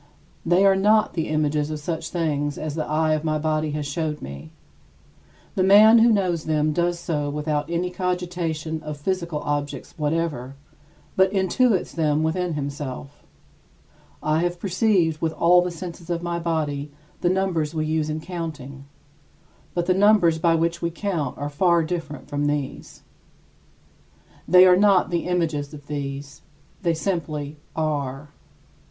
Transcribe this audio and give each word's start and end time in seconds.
They 0.43 0.65
are 0.65 0.75
not 0.75 1.13
the 1.13 1.27
images 1.27 1.69
of 1.69 1.79
such 1.79 2.09
things 2.09 2.57
as 2.57 2.73
the 2.73 2.85
eye 2.87 3.13
of 3.13 3.23
my 3.23 3.37
body 3.37 3.69
has 3.73 3.85
showed 3.85 4.19
me. 4.19 4.49
The 5.53 5.61
man 5.61 5.99
who 5.99 6.11
knows 6.11 6.45
them 6.45 6.73
does 6.73 6.97
so 6.99 7.29
without 7.29 7.69
any 7.69 7.91
cogitation 7.91 8.81
of 8.81 8.97
physical 8.97 9.41
objects 9.41 9.93
whatever, 9.99 10.55
but 11.15 11.31
intuits 11.31 11.93
them 11.93 12.23
within 12.23 12.55
himself. 12.55 13.21
I 14.23 14.39
have 14.39 14.59
perceived 14.59 15.21
with 15.21 15.33
all 15.33 15.61
the 15.61 15.69
senses 15.69 16.09
of 16.09 16.23
my 16.23 16.39
body 16.39 16.91
the 17.19 17.29
numbers 17.29 17.75
we 17.75 17.85
use 17.85 18.09
in 18.09 18.21
counting; 18.21 18.85
but 19.75 19.85
the 19.85 19.93
numbers 19.93 20.39
by 20.39 20.55
which 20.55 20.81
we 20.81 20.89
count 20.89 21.37
are 21.37 21.47
far 21.47 21.83
different 21.83 22.27
from 22.27 22.47
these. 22.47 23.03
They 24.47 24.65
are 24.65 24.75
not 24.75 25.11
the 25.11 25.27
images 25.27 25.75
of 25.75 25.85
these; 25.85 26.41
they 26.81 26.95
simply 26.95 27.57
are. 27.75 28.29